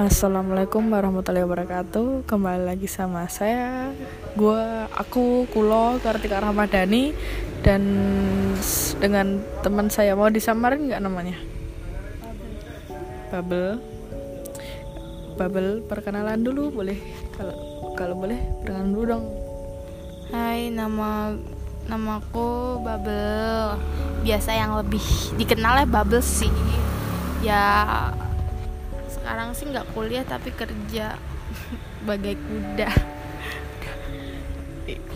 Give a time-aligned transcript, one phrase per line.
[0.00, 3.92] Assalamualaikum warahmatullahi wabarakatuh Kembali lagi sama saya
[4.32, 4.56] Gue,
[4.96, 7.12] aku, Kulo, Kartika Ramadhani
[7.60, 7.84] Dan
[8.96, 11.36] dengan teman saya Mau disamarin nggak namanya?
[13.28, 13.76] Bubble
[15.36, 16.96] Bubble, perkenalan dulu boleh
[17.36, 17.56] Kalau
[17.92, 19.24] kalau boleh, perkenalan dulu dong
[20.32, 21.36] Hai, nama
[21.92, 23.76] namaku Bubble.
[24.24, 25.02] Biasa yang lebih
[25.34, 26.54] dikenal ya Bubble sih.
[27.42, 27.66] Ya
[29.20, 31.20] sekarang sih nggak kuliah tapi kerja
[32.08, 32.88] bagai kuda.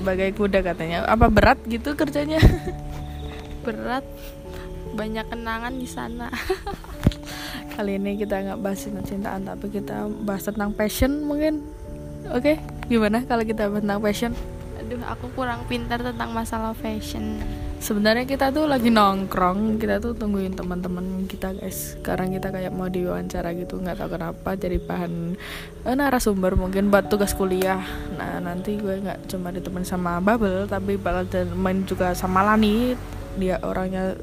[0.07, 2.39] Bagai kuda katanya Apa berat gitu kerjanya?
[3.67, 4.07] Berat,
[4.95, 6.31] banyak kenangan di sana.
[7.75, 11.65] Kali ini kita nggak bahas tentang cintaan Tapi kita bahas tentang passion mungkin
[12.31, 14.33] Oke, gimana kalau kita bahas tentang passion?
[14.81, 17.37] Aduh, aku kurang pintar tentang masalah fashion.
[17.84, 22.00] Sebenarnya kita tuh lagi nongkrong, kita tuh tungguin teman-teman kita guys.
[22.00, 25.36] Sekarang kita kayak mau diwawancara gitu, nggak tahu kenapa jadi bahan
[25.84, 27.84] eh, narasumber mungkin buat tugas kuliah.
[28.17, 31.28] Nah nanti gue nggak cuma ditemenin sama Bubble, tapi bakal
[31.61, 32.97] main juga sama Lani.
[33.36, 34.16] Dia orangnya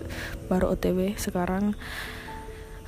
[0.50, 1.78] baru OTW sekarang.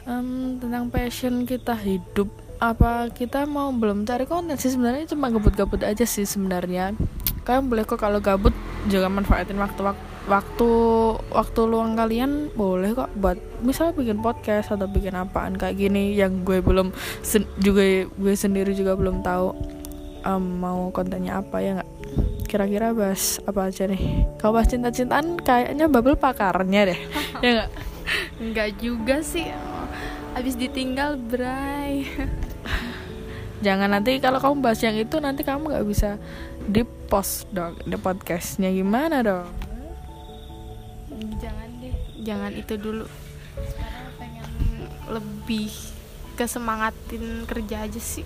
[0.10, 5.86] Em, tentang passion kita hidup apa kita mau belum cari konten sih sebenarnya cuma gabut-gabut
[5.86, 6.98] aja sih sebenarnya
[7.44, 8.56] kalian boleh kok kalau gabut
[8.88, 9.82] juga manfaatin waktu
[10.24, 10.70] waktu
[11.36, 16.48] waktu luang kalian boleh kok buat misal bikin podcast atau bikin apaan kayak gini yang
[16.48, 19.52] gue belum sen- juga gue sendiri juga belum tahu
[20.24, 21.92] em, mau kontennya apa ya nggak?
[22.48, 24.24] Kira-kira bahas apa aja nih?
[24.40, 27.00] Kalau bahas cinta-cintaan kayaknya bubble pakarnya deh.
[27.44, 27.72] Ya nggak?
[28.40, 29.52] Enggak juga sih.
[30.32, 32.08] Habis ditinggal, Bray.
[33.66, 36.16] jangan nanti kalau kamu bahas yang itu nanti kamu nggak bisa
[36.64, 38.72] di post dong di podcastnya.
[38.72, 39.73] Gimana dong
[41.42, 41.96] jangan deh.
[42.24, 43.06] Jangan itu dulu.
[43.60, 44.48] Sekarang pengen
[45.12, 45.70] lebih
[46.34, 48.26] kesemangatin kerja aja sih.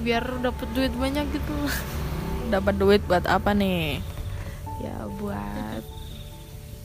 [0.00, 1.54] Biar dapet duit banyak gitu.
[2.52, 4.00] Dapat duit buat apa nih?
[4.80, 5.82] Ya buat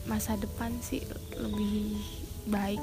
[0.08, 1.04] masa depan sih
[1.36, 2.00] lebih
[2.48, 2.82] baik.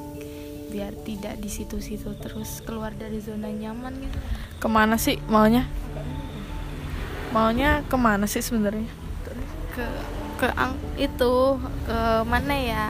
[0.69, 4.17] Biar tidak di situ-situ terus keluar dari zona nyaman gitu.
[4.61, 5.65] Ke mana sih maunya?
[7.33, 8.89] Maunya ke mana sih sebenarnya?
[9.73, 9.85] Ke
[10.39, 12.87] ke ang- itu ke mana ya?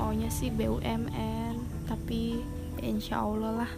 [0.00, 2.40] Maunya sih BUMN tapi
[2.80, 3.72] ya insya Allah lah.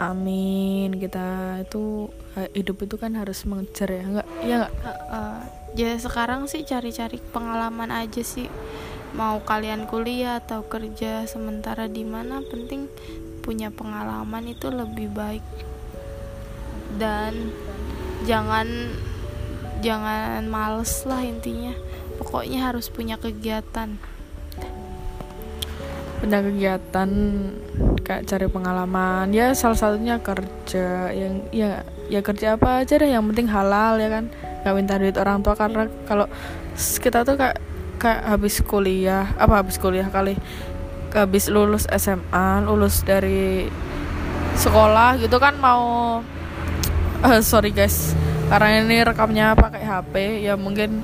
[0.00, 5.36] Amin kita itu eh, hidup itu kan harus mengejar ya nggak ya nggak Heeh.
[5.78, 8.50] ya sekarang sih cari-cari pengalaman aja sih.
[9.14, 12.90] Mau kalian kuliah atau kerja sementara di mana penting
[13.46, 15.44] punya pengalaman itu lebih baik.
[16.98, 17.54] Dan
[18.26, 18.66] jangan
[19.84, 21.76] jangan males lah intinya.
[22.16, 24.00] Pokoknya harus punya kegiatan.
[26.24, 27.10] Punya kegiatan
[28.00, 29.28] kayak cari pengalaman.
[29.36, 31.12] Ya salah satunya kerja.
[31.12, 34.32] Yang ya ya kerja apa aja deh yang penting halal ya kan?
[34.64, 36.24] Nggak minta duit orang tua karena kalau
[36.72, 37.60] s- kita tuh kayak
[38.00, 40.32] kayak habis kuliah apa habis kuliah kali?
[41.12, 43.68] Habis lulus SMA lulus dari
[44.56, 46.18] sekolah gitu kan mau
[47.26, 48.16] eh, sorry guys
[48.48, 51.00] karena ini rekamnya pakai HP ya mungkin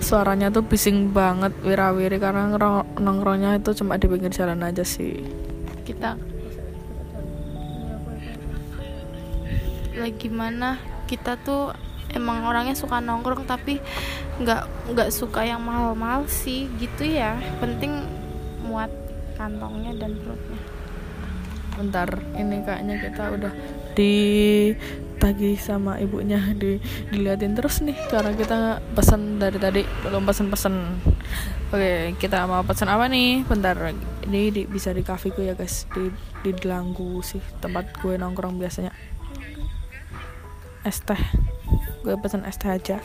[0.00, 2.50] suaranya tuh bising banget wirawiri karena
[2.98, 5.22] nongkrongnya itu cuma di pinggir jalan aja sih.
[5.86, 6.16] Kita
[10.00, 10.80] lagi mana?
[11.04, 11.74] Kita tuh
[12.14, 13.78] emang orangnya suka nongkrong tapi
[14.40, 17.36] nggak nggak suka yang mahal-mahal sih gitu ya.
[17.60, 18.06] Penting
[18.64, 18.90] muat
[19.36, 20.69] kantongnya dan perutnya
[21.80, 23.52] bentar ini kayaknya kita udah
[23.96, 26.76] ditagih sama ibunya di
[27.08, 29.82] diliatin terus nih karena kita pesan dari tadi.
[30.04, 30.74] Belum pesan-pesan.
[31.72, 33.48] Oke kita mau pesan apa nih?
[33.48, 33.96] Bentar
[34.28, 35.88] ini di- bisa di cafe gue ya guys.
[35.88, 36.12] Di
[36.44, 38.92] di Delanggu sih tempat gue nongkrong biasanya.
[40.84, 41.20] Es teh.
[42.04, 43.00] Gue pesan es teh aja.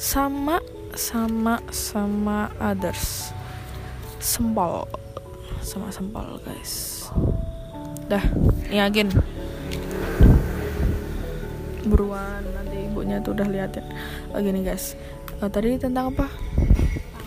[0.00, 0.64] Sama
[0.96, 3.36] sama sama others.
[4.16, 4.88] Sempol.
[5.60, 7.00] Sama sempol guys
[8.10, 8.24] dah
[8.74, 9.14] yakin
[11.86, 13.86] buruan nanti ibunya tuh udah liatin
[14.34, 14.94] oh, gini guys.
[15.40, 16.28] Eh, tadi tentang apa?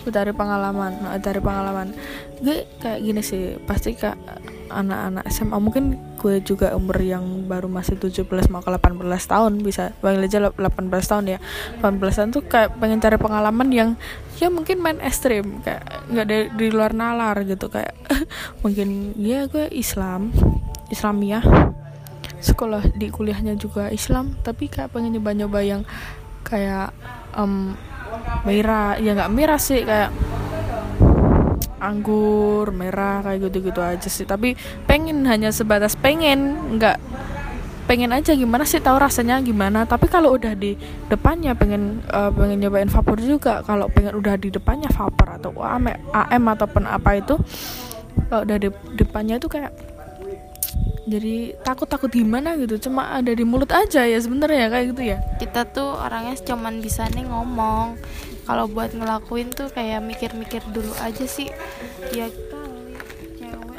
[0.04, 0.92] Dari pengalaman.
[1.00, 1.96] Nah, dari pengalaman.
[2.38, 3.56] Gue kayak gini sih.
[3.64, 4.14] Pasti kak
[4.68, 5.84] anak-anak SMA mungkin
[6.18, 9.96] gue juga umur yang baru masih 17 mau ke 18 tahun bisa.
[9.98, 11.38] Panggil aja 18 tahun ya.
[11.80, 13.90] 18 tahun tuh kayak pengen cari pengalaman yang
[14.38, 15.64] ya mungkin main ekstrim.
[15.64, 17.72] Kayak nggak di, di luar nalar gitu.
[17.72, 17.96] Kayak
[18.62, 20.30] mungkin ya gue Islam
[20.90, 21.44] Islamiyah.
[22.44, 25.82] Sekolah di kuliahnya juga Islam tapi kayak pengen nyoba-nyoba yang
[26.44, 26.92] kayak
[27.32, 27.72] em
[28.44, 30.12] Mira ya nggak Mira sih kayak
[31.84, 34.24] anggur merah kayak gitu-gitu aja sih.
[34.24, 34.56] Tapi
[34.88, 36.56] pengen hanya sebatas pengen.
[36.80, 36.96] Nggak
[37.84, 39.84] pengen aja gimana sih tahu rasanya gimana.
[39.84, 40.72] Tapi kalau udah di
[41.12, 43.60] depannya pengen uh, pengen nyobain vapor juga.
[43.60, 47.36] Kalau pengen udah di depannya vapor atau AM, AM ataupun apa itu
[48.32, 49.93] kalau udah di depannya itu kayak
[51.04, 55.18] jadi takut takut gimana gitu cuma ada di mulut aja ya sebenarnya kayak gitu ya.
[55.36, 58.00] Kita tuh orangnya cuman bisa nih ngomong.
[58.44, 61.52] Kalau buat ngelakuin tuh kayak mikir-mikir dulu aja sih.
[62.16, 62.28] Ya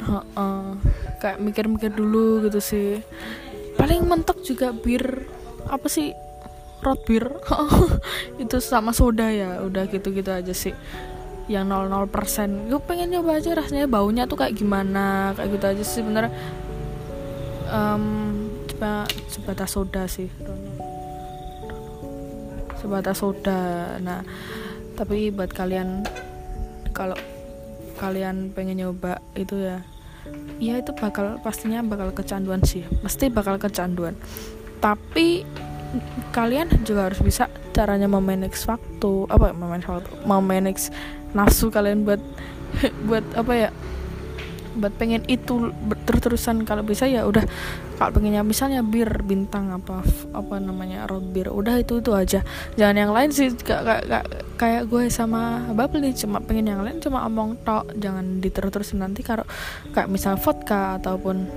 [0.06, 0.78] uh, uh,
[1.18, 3.02] kayak mikir-mikir dulu gitu sih.
[3.74, 5.26] Paling mentok juga bir
[5.66, 6.14] apa sih?
[6.86, 7.26] Rot bir.
[8.42, 10.74] Itu sama soda ya udah gitu-gitu aja sih.
[11.50, 16.02] Yang 00% gue pengen nyoba aja rasanya baunya tuh kayak gimana kayak gitu aja sih
[16.02, 16.26] bener
[17.70, 18.04] um,
[19.30, 20.28] sebatas soda sih
[22.86, 23.96] sebatas soda.
[23.98, 24.22] Nah
[24.94, 26.06] tapi buat kalian
[26.94, 27.18] kalau
[27.98, 29.82] kalian pengen nyoba itu ya
[30.62, 32.86] ya itu bakal pastinya bakal kecanduan sih.
[33.02, 34.14] Pasti bakal kecanduan.
[34.78, 35.42] Tapi
[36.30, 40.84] kalian juga harus bisa caranya memanage waktu apa memanage waktu memanage
[41.32, 42.20] nafsu kalian buat
[43.08, 43.68] buat apa ya
[44.76, 45.72] buat pengen itu
[46.04, 47.42] terus-terusan kalau bisa ya udah.
[47.96, 50.04] Kalau pengennya misalnya bir bintang apa
[50.36, 52.44] apa namanya road bir udah itu itu aja.
[52.76, 54.24] Jangan yang lain sih kayak kayak,
[54.60, 57.96] kayak gue sama Babel nih cuma pengen yang lain cuma omong tok.
[57.96, 59.48] Jangan diterus-terusin nanti kalau
[59.96, 61.48] kayak misal vodka ataupun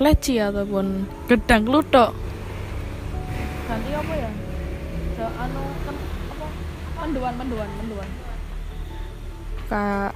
[0.00, 2.16] leci ataupun gedang lutok.
[3.68, 4.30] Ganti apa ya?
[5.20, 5.96] So, anu kan
[6.32, 6.46] apa?
[7.04, 8.08] Menduan menduan menduan.
[9.68, 10.12] Kayak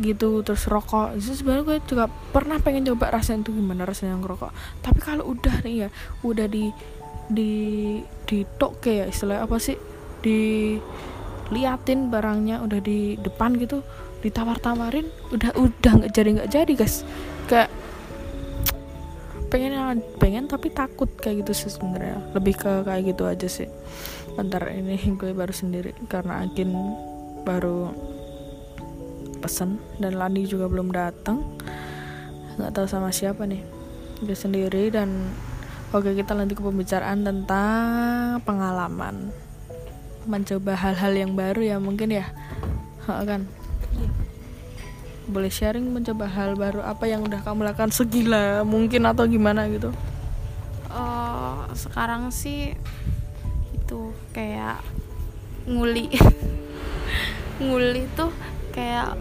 [0.00, 1.16] gitu terus rokok.
[1.16, 4.52] Itu sebenarnya gue juga pernah pengen coba rasanya itu gimana rasanya ngerokok.
[4.80, 5.88] Tapi kalau udah nih ya
[6.24, 6.72] udah di
[7.30, 7.52] di
[8.26, 9.78] di tok kayak istilah apa sih
[10.20, 10.76] di
[11.54, 13.82] liatin barangnya udah di depan gitu
[14.20, 17.06] ditawar-tawarin udah udah nggak jadi nggak jadi guys.
[17.46, 17.70] Kayak
[19.50, 22.18] pengen pengen tapi takut kayak gitu sih sebenarnya.
[22.34, 23.68] Lebih ke kayak gitu aja sih.
[24.34, 26.70] Bentar ini gue baru sendiri karena Akin
[27.42, 27.90] baru
[29.40, 31.40] pesen dan Lani juga belum datang.
[32.60, 33.64] Nggak tahu sama siapa nih.
[34.20, 35.32] Dia sendiri dan
[35.96, 39.32] oke kita lanjut ke pembicaraan tentang pengalaman.
[40.28, 42.28] Mencoba hal-hal yang baru ya mungkin ya.
[43.08, 43.48] Kan?
[45.24, 49.90] Boleh sharing mencoba hal baru apa yang udah kamu lakukan segila mungkin atau gimana gitu?
[50.92, 52.76] Uh, sekarang sih
[53.72, 54.84] itu kayak
[55.64, 56.12] nguli.
[57.60, 58.32] Nguli tuh
[58.70, 59.18] kayak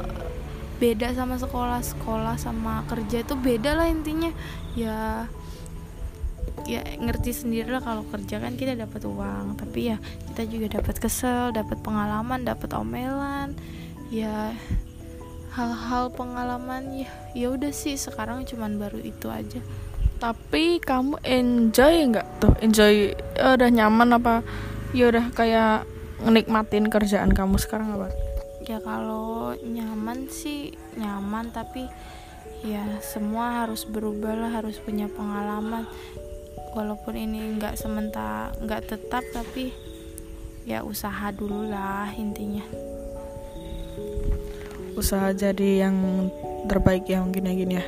[0.80, 4.31] beda sama sekolah sekolah sama kerja itu beda lah intinya.
[4.74, 5.28] Ya
[6.68, 9.98] ya ngerti sendiri lah kalau kerja kan kita dapat uang tapi ya
[10.31, 13.54] kita juga dapat kesel dapat pengalaman dapat omelan.
[14.10, 14.56] Ya
[15.54, 19.60] hal-hal pengalaman ya ya udah sih sekarang cuman baru itu aja.
[20.19, 22.54] Tapi kamu enjoy nggak tuh?
[22.60, 24.44] Enjoy ya udah nyaman apa
[24.92, 25.86] ya udah kayak
[26.25, 28.12] nikmatin kerjaan kamu sekarang apa
[28.69, 31.89] ya kalau nyaman sih nyaman tapi
[32.62, 35.89] ya semua harus berubah lah harus punya pengalaman.
[36.77, 39.74] Walaupun ini nggak sementara nggak tetap tapi
[40.69, 42.62] ya usaha dulu lah intinya.
[44.94, 46.29] Usaha jadi yang
[46.70, 47.86] terbaik ya mungkin ya gini ya.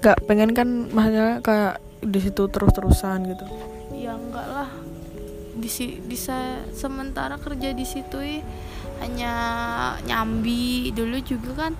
[0.00, 3.44] Nggak pengen kan maksudnya kayak di situ terus terusan gitu.
[3.92, 4.70] Ya enggak lah.
[5.60, 5.68] Di
[6.08, 8.40] bisa sementara kerja di situ ya
[9.00, 9.32] hanya
[10.06, 10.94] nyambi.
[10.94, 11.72] Dulu juga kan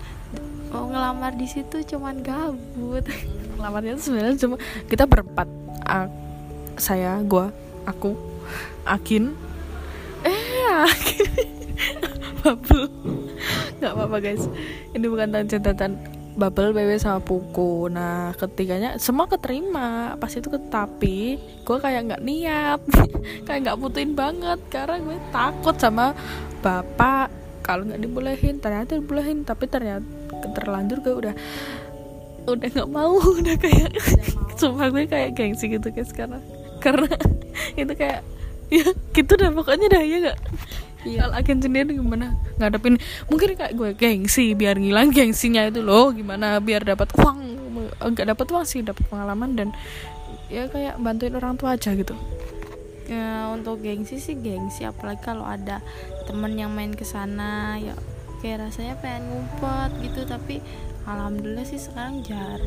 [0.71, 3.05] mau ngelamar di situ cuman gabut.
[3.61, 4.57] Ngelamarnya tuh sebenarnya cuma
[4.89, 5.49] kita berempat.
[5.85, 6.09] A
[6.81, 7.53] saya gua
[7.85, 8.17] aku
[8.89, 9.37] Akin.
[10.25, 11.31] Eh Akin.
[12.41, 12.89] Bubble
[13.81, 14.45] nggak apa-apa guys.
[14.93, 15.97] Ini bukan tentang
[16.35, 17.91] bubble BW sama Puku.
[17.91, 20.15] Nah ketiganya semua keterima.
[20.19, 22.81] Pas itu tapi gue kayak nggak niat.
[23.47, 24.61] Kayak nggak butuhin banget.
[24.71, 26.15] Karena gue takut sama
[26.61, 27.31] bapak.
[27.61, 29.43] Kalau nggak dibolehin ternyata dibolehin.
[29.43, 30.07] Tapi ternyata
[30.55, 31.35] terlanjur gue udah
[32.47, 33.19] udah nggak mau.
[33.41, 33.95] Udah kayak
[34.57, 36.11] sumpah gue kayak gengsi gitu guys.
[36.11, 36.41] Karena
[36.81, 37.13] karena
[37.81, 38.21] itu kayak
[38.73, 40.39] ya gitu dah pokoknya dah ya gak
[41.07, 41.27] iya.
[41.27, 42.37] kalau agen sendiri gimana?
[42.61, 46.13] Ngadepin mungkin kayak gue gengsi biar ngilang gengsinya itu loh.
[46.13, 47.39] Gimana biar dapat uang
[48.01, 49.69] nggak dapat uang sih dapat pengalaman dan
[50.51, 52.17] ya kayak bantuin orang tua aja gitu.
[53.11, 55.83] Ya, untuk gengsi sih gengsi apalagi kalau ada
[56.31, 57.99] temen yang main ke sana ya
[58.39, 60.21] kayak rasanya pengen ngumpet gitu.
[60.27, 60.63] Tapi
[61.05, 62.61] alhamdulillah sih sekarang jar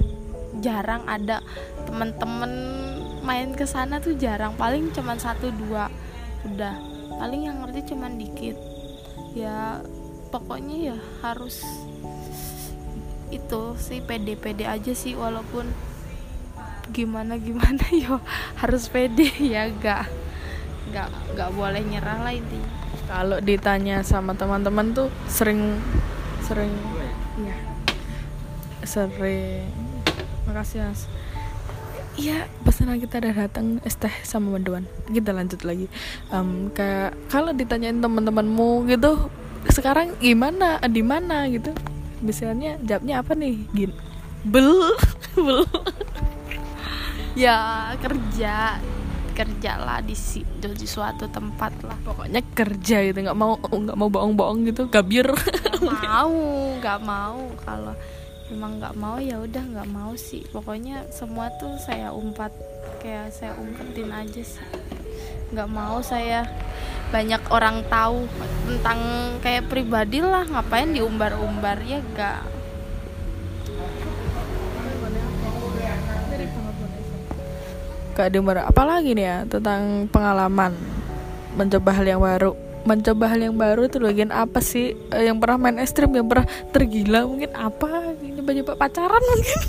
[0.62, 1.42] jarang ada
[1.90, 2.52] temen-temen
[3.24, 4.54] main ke sana tuh jarang.
[4.60, 5.88] Paling cuman satu dua
[6.44, 8.58] udah paling yang ngerti cuman dikit.
[9.34, 9.82] Ya
[10.30, 11.62] pokoknya ya harus
[13.34, 15.66] itu sih pede-pede aja sih walaupun
[16.94, 18.22] gimana gimana yo
[18.62, 20.06] harus pede ya gak
[20.94, 22.70] nggak nggak boleh nyerah lah intinya.
[23.10, 25.82] Kalau ditanya sama teman-teman tuh sering
[26.46, 26.74] sering
[27.42, 27.58] ya
[28.84, 29.66] sering.
[30.44, 31.08] Makasih mas
[32.14, 34.86] Iya, pesanan kita udah datang es teh sama mendoan.
[35.10, 35.90] Kita lanjut lagi.
[36.30, 39.34] Um, kayak kalau ditanyain teman-temanmu gitu,
[39.74, 41.74] sekarang gimana, di mana gitu,
[42.22, 43.66] biasanya jawabnya apa nih?
[43.74, 43.92] Gin,
[44.46, 44.94] bel,
[45.46, 45.66] bel.
[47.34, 48.78] ya kerja
[49.34, 54.10] kerja lah di si di suatu tempat lah Pokoknya kerja gitu, nggak mau nggak mau
[54.14, 55.34] bohong-bohong gitu, gabir.
[55.82, 56.38] Nggak mau
[56.78, 57.98] nggak mau kalau
[58.52, 60.44] emang nggak mau ya udah nggak mau sih.
[60.52, 62.52] Pokoknya semua tuh saya umpat
[63.00, 64.64] kayak saya umpetin aja sih.
[65.54, 66.44] Nggak mau saya.
[67.14, 68.26] Banyak orang tahu
[68.66, 69.00] tentang
[69.40, 72.42] kayak pribadi lah ngapain diumbar-umbar ya gak
[78.14, 80.78] Kak Dimar, apalagi nih ya tentang pengalaman
[81.58, 85.70] mencoba hal yang baru mencoba hal yang baru itu bagian apa sih Eh, yang pernah
[85.70, 88.18] main es krim yang pernah tergila mungkin apa?
[88.20, 89.60] Nyoba nyoba pacaran mungkin.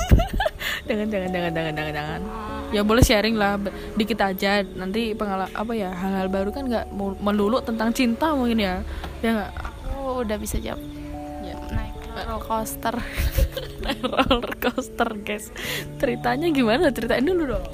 [0.88, 2.20] Jangan jangan jangan jangan jangan jangan.
[2.72, 3.56] Ya boleh sharing lah
[3.96, 4.60] dikit aja.
[4.64, 8.74] Nanti pengalaman apa ya hal-hal baru kan nggak melulu tentang cinta mungkin ya.
[9.24, 9.52] Ya nggak?
[9.64, 10.80] Aku udah bisa jawab.
[11.40, 11.56] Ya.
[11.72, 12.96] Naik roller coaster.
[14.12, 15.48] Roller coaster guys.
[16.00, 16.92] Ceritanya gimana?
[16.92, 17.64] Ceritain dulu dong.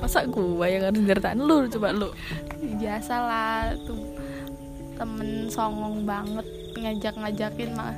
[0.00, 1.68] Masa gua yang harus ceritain lu?
[1.68, 2.08] Coba lu.
[2.80, 4.20] Biasalah tuh
[5.00, 6.44] temen songong banget
[6.76, 7.96] ngajak-ngajakin mah.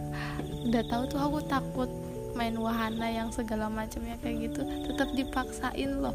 [0.71, 1.90] Udah tahu tuh aku takut
[2.38, 6.14] main wahana yang segala macamnya kayak gitu tetap dipaksain loh.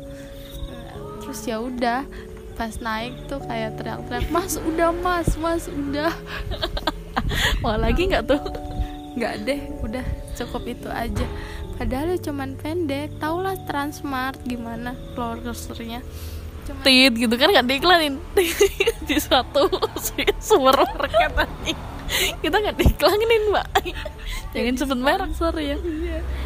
[1.20, 2.08] Terus ya udah
[2.56, 6.15] pas naik tuh kayak teriak-teriak mas udah mas mas udah.
[7.62, 8.39] Mau lagi nggak tuh?
[9.20, 10.06] Nggak deh udah
[10.39, 11.27] cukup itu aja.
[11.77, 16.37] Padahal ya cuman pendek tau lah Transmart gimana coasternya cuman
[16.83, 18.19] tit gitu kan nggak diiklanin.
[19.07, 19.67] Di suatu
[20.41, 21.97] supermarket tadi
[22.43, 23.67] kita nggak diiklanin mbak.
[24.55, 25.77] Jangan sebut merek sorry ya.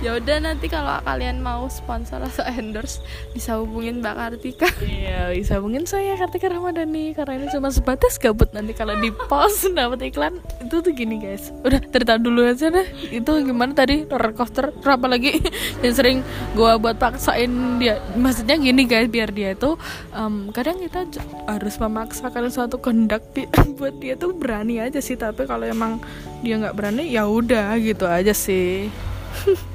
[0.02, 3.00] Ya udah nanti kalau kalian mau sponsor atau endorse
[3.32, 4.70] bisa hubungin Mbak Kartika.
[4.82, 7.14] Iya bisa hubungin saya Kartika Ramadhani.
[7.14, 8.50] Karena ini cuma sebatas gabut.
[8.52, 11.54] Nanti kalau di post dapat iklan itu tuh gini guys.
[11.62, 12.88] Udah cerita dulu aja deh.
[13.14, 14.04] Itu gimana tadi?
[14.10, 14.74] Roller coaster.
[14.82, 15.38] Apa lagi?
[15.86, 16.18] Yang sering
[16.58, 18.02] gua buat paksain dia.
[18.18, 19.78] Maksudnya gini guys biar dia itu
[20.12, 21.06] em, kadang kita
[21.48, 23.22] harus memaksakan suatu kehendak
[23.78, 25.16] buat dia tuh berani aja sih.
[25.16, 26.00] Tapi kalau emang
[26.40, 28.88] dia nggak berani ya udah gitu aja sih.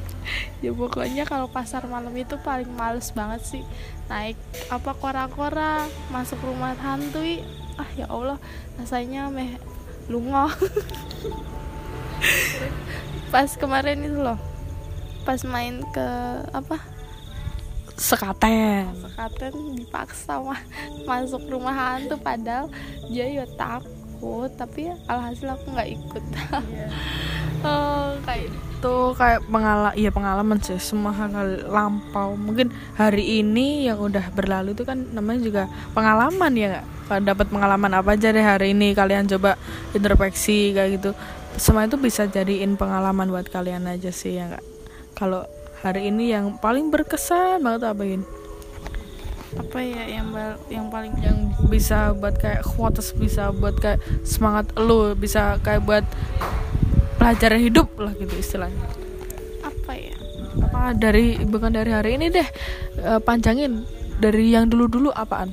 [0.58, 3.62] Ya pokoknya kalau pasar malam itu paling males banget sih.
[4.10, 4.34] Naik
[4.72, 7.22] apa kora-kora masuk rumah hantu
[7.76, 8.40] ah ya Allah
[8.80, 9.60] rasanya meh
[10.08, 10.48] lungo
[13.32, 14.40] pas kemarin itu loh
[15.28, 16.08] pas main ke
[16.50, 16.80] apa?
[17.96, 18.96] Sekaten.
[18.96, 20.60] Sekaten dipaksa mah
[21.04, 22.72] masuk rumah hantu padahal
[23.12, 23.95] dia ya takut
[24.56, 26.24] tapi alhasil aku nggak ikut.
[27.66, 32.36] Oh kayak itu kayak pengalaman iya pengalaman sih semua hal-hal lampau.
[32.36, 35.62] Mungkin hari ini yang udah berlalu itu kan namanya juga
[35.96, 38.92] pengalaman ya nggak dapat pengalaman apa aja deh hari ini?
[38.92, 39.56] Kalian coba
[39.96, 41.10] introspeksi kayak gitu.
[41.56, 44.64] Semua itu bisa jadiin pengalaman buat kalian aja sih ya nggak
[45.16, 45.48] kalau
[45.80, 48.22] hari ini yang paling berkesan banget apa Yin?
[49.56, 54.68] Apa ya yang bal- yang paling yang bisa buat kayak quotes bisa buat kayak semangat
[54.76, 56.04] lo bisa kayak buat
[57.16, 58.84] pelajaran hidup lah gitu istilahnya.
[59.64, 60.16] Apa ya?
[60.60, 62.48] Apa dari bukan dari hari ini deh
[63.00, 63.82] eh, panjangin.
[64.16, 65.52] Dari yang dulu dulu apaan?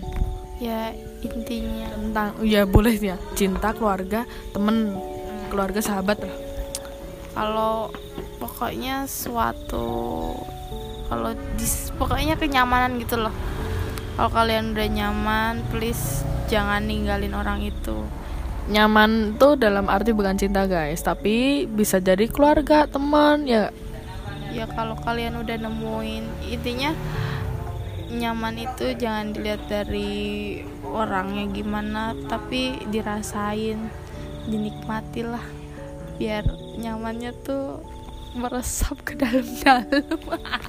[0.59, 1.91] Ya intinya.
[1.99, 4.23] Tentang ya boleh ya cinta keluarga
[4.55, 4.95] temen
[5.51, 6.35] keluarga sahabat lah.
[7.33, 7.91] Kalau
[8.39, 10.31] pokoknya suatu
[11.09, 13.33] kalau dis- pokoknya kenyamanan gitu loh
[14.13, 18.05] kalau kalian udah nyaman please jangan ninggalin orang itu.
[18.69, 23.73] Nyaman tuh dalam arti bukan cinta guys tapi bisa jadi keluarga teman ya.
[24.53, 26.93] Ya kalau kalian udah nemuin intinya
[28.13, 33.89] nyaman itu jangan dilihat dari orangnya gimana tapi dirasain
[34.45, 35.41] dinikmati lah
[36.21, 36.45] biar
[36.77, 37.81] nyamannya tuh
[38.37, 40.05] meresap ke dalam-dalam.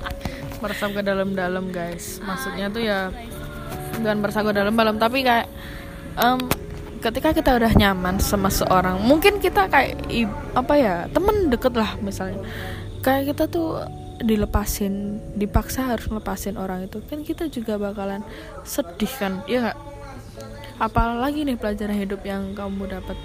[0.65, 2.21] Meresap ke dalam-dalam guys.
[2.25, 3.13] Maksudnya tuh ya
[4.01, 5.47] bukan meresap ke dalam-dalam tapi kayak
[6.19, 6.41] em,
[7.05, 10.01] ketika kita udah nyaman sama seorang mungkin kita kayak
[10.57, 12.41] apa ya temen deket lah misalnya.
[13.05, 13.85] Kayak kita tuh
[14.25, 17.05] dilepasin dipaksa harus ngelepasin orang itu.
[17.05, 18.25] Kan kita juga bakalan
[18.65, 19.79] sedih kan ya nggak?
[20.81, 23.19] Apalagi nih pelajaran hidup yang kamu dapat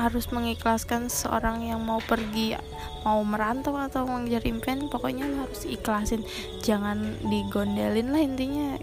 [0.00, 2.56] harus mengikhlaskan seorang yang mau pergi
[3.04, 6.24] mau merantau atau mengejar impian pokoknya lo harus ikhlasin.
[6.64, 8.76] Jangan digondelin lah intinya.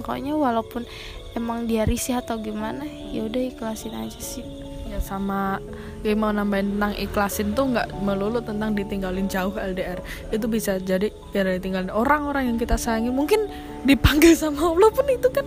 [0.00, 0.88] Pokoknya walaupun
[1.36, 4.44] emang dia risih atau gimana ya udah ikhlasin aja sih.
[4.90, 5.62] Ya sama
[6.00, 10.00] gue mau nambahin tentang ikhlasin tuh nggak melulu tentang ditinggalin jauh LDR
[10.32, 13.12] itu bisa jadi ya ditinggalin orang-orang yang kita sayangi.
[13.12, 13.46] Mungkin
[13.84, 15.46] dipanggil sama Allah pun itu kan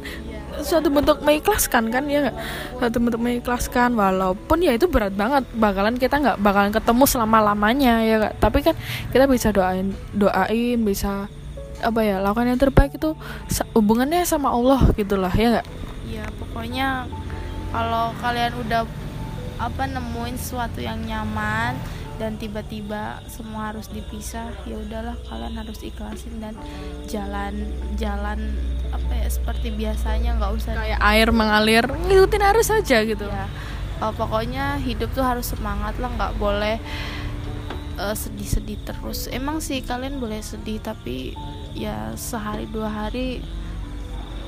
[0.62, 2.38] suatu bentuk mengikhlaskan kan ya nggak?
[2.78, 5.48] Suatu bentuk mengikhlaskan walaupun ya itu berat banget.
[5.58, 8.36] Bakalan kita nggak bakalan ketemu selama lamanya ya gak?
[8.38, 8.76] tapi kan
[9.10, 11.26] kita bisa doain doain bisa
[11.84, 13.12] apa ya lakukan yang terbaik itu
[13.76, 15.68] hubungannya sama Allah gitulah ya nggak?
[16.08, 17.10] Ya pokoknya
[17.74, 18.84] kalau kalian udah
[19.58, 21.78] apa nemuin sesuatu yang nyaman
[22.24, 26.56] dan tiba-tiba semua harus dipisah ya udahlah kalian harus ikhlasin dan
[27.12, 27.68] jalan
[28.00, 28.56] jalan
[28.96, 33.28] apa ya seperti biasanya nggak usah kayak air mengalir ngikutin arus saja gitu.
[33.28, 33.52] Ya
[34.00, 36.80] uh, pokoknya hidup tuh harus semangat lah nggak boleh
[37.94, 39.20] sedih sedih-sedih terus.
[39.30, 41.36] Emang sih kalian boleh sedih tapi
[41.76, 43.44] ya sehari dua hari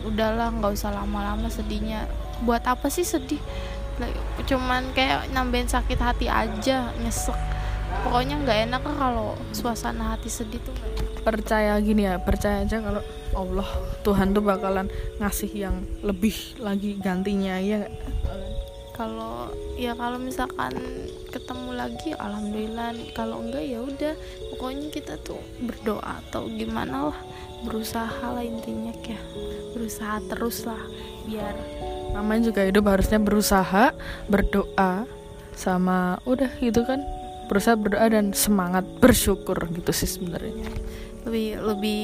[0.07, 2.07] udahlah nggak usah lama-lama sedihnya.
[2.47, 3.39] Buat apa sih sedih?
[4.47, 7.54] Cuman kayak nambahin sakit hati aja nyesek
[8.05, 10.77] pokoknya nggak enak kalau suasana hati sedih tuh
[11.25, 13.01] percaya gini ya percaya aja kalau
[13.33, 13.69] Allah
[14.05, 17.89] Tuhan tuh bakalan ngasih yang lebih lagi gantinya ya
[18.93, 20.71] kalau ya kalau misalkan
[21.27, 22.95] ketemu lagi alhamdulillah.
[23.11, 24.15] Kalau enggak ya udah.
[24.55, 27.19] Pokoknya kita tuh berdoa atau gimana lah.
[27.67, 29.19] Berusaha lah intinya kayak
[29.75, 30.79] berusaha terus lah
[31.27, 31.51] biar
[32.15, 33.91] namanya juga hidup harusnya berusaha
[34.31, 35.03] berdoa
[35.51, 37.03] sama udah gitu kan
[37.45, 40.65] berusaha berdoa dan semangat bersyukur gitu sih sebenarnya.
[41.25, 42.03] Lebih lebih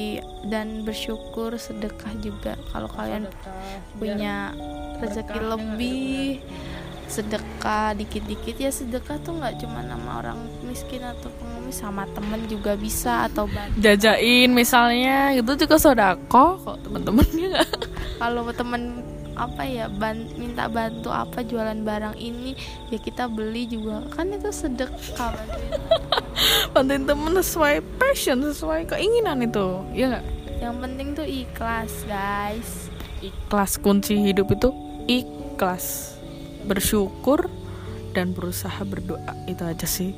[0.50, 2.58] dan bersyukur sedekah juga.
[2.74, 3.54] Kalau kalian sedekah,
[3.98, 4.36] punya
[4.98, 6.42] rezeki lebih
[7.12, 12.72] sedekah dikit-dikit ya sedekah tuh nggak cuma nama orang miskin atau pengemis sama temen juga
[12.72, 13.44] bisa atau
[13.76, 17.60] jajain misalnya itu juga sodako kok temen-temen ya
[18.16, 22.56] kalau temen apa ya ban minta bantu apa jualan barang ini
[22.92, 24.04] ya kita beli juga.
[24.12, 25.32] Kan itu sedekah.
[25.32, 25.80] Bantuin
[26.74, 30.26] bantuin temen sesuai passion sesuai keinginan itu ya nggak?
[30.62, 32.70] Yang penting tuh ikhlas guys.
[33.22, 34.70] Ikhlas kunci hidup itu
[35.10, 36.18] ikhlas.
[36.62, 37.50] Bersyukur
[38.12, 40.12] dan berusaha berdoa itu aja sih.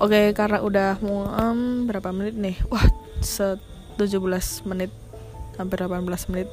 [0.00, 2.56] Oke karena udah mau um, berapa menit nih?
[2.72, 2.84] Wah
[3.20, 3.60] se
[3.96, 4.92] 17 menit
[5.56, 6.48] hampir 18 menit.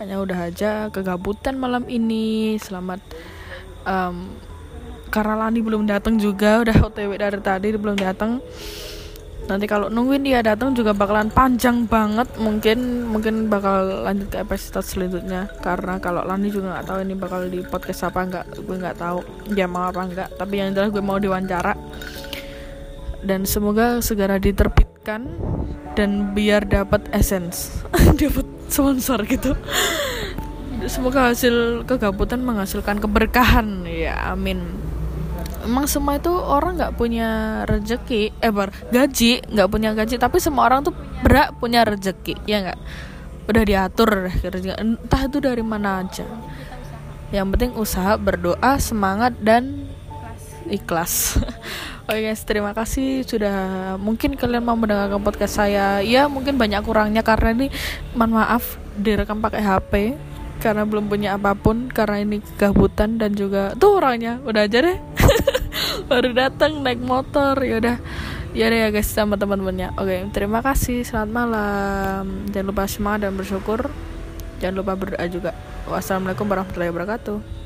[0.00, 2.56] Hanya udah aja kegabutan malam ini.
[2.60, 3.00] Selamat
[3.86, 4.32] um,
[5.08, 6.60] karena Lani belum datang juga.
[6.60, 8.42] Udah OTW dari tadi belum datang
[9.46, 12.26] nanti kalau nungguin dia datang juga bakalan panjang banget.
[12.36, 15.48] Mungkin mungkin bakal lanjut ke episode selanjutnya.
[15.62, 19.18] Karena kalau Lani juga nggak tahu ini bakal di podcast apa nggak gue nggak tahu
[19.54, 20.28] dia mau apa nggak.
[20.36, 21.72] Tapi yang jelas gue mau diwawancara.
[23.26, 25.26] Dan semoga segera diterbitkan
[25.98, 27.82] dan biar dapat essence.
[28.20, 28.45] Dapat
[28.76, 29.56] sponsor gitu.
[30.84, 33.88] Semoga hasil kegabutan menghasilkan keberkahan.
[33.88, 34.60] Ya amin.
[35.64, 40.70] Emang semua itu orang nggak punya rezeki eh bar gaji nggak punya gaji tapi semua
[40.70, 42.78] orang tuh berak punya rezeki ya nggak?
[43.48, 44.30] Udah diatur
[44.78, 46.28] entah itu dari mana aja.
[47.34, 49.90] Yang penting usaha berdoa semangat dan
[50.70, 51.40] ikhlas
[52.06, 53.58] Oke okay guys, terima kasih sudah
[53.98, 55.98] mungkin kalian mau mendengarkan podcast saya.
[56.06, 57.66] Ya mungkin banyak kurangnya karena ini
[58.14, 60.14] mohon maaf direkam pakai HP
[60.62, 65.02] karena belum punya apa pun karena ini kegabutan dan juga tuh orangnya udah aja deh.
[66.14, 67.98] Baru datang naik motor ya udah.
[68.54, 69.98] Ya deh ya guys sama teman-temannya.
[69.98, 72.46] Oke terima kasih selamat malam.
[72.54, 73.90] Jangan lupa semangat dan bersyukur.
[74.62, 75.58] Jangan lupa berdoa juga.
[75.90, 77.65] Wassalamualaikum warahmatullahi wabarakatuh